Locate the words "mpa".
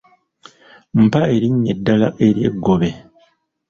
1.03-1.21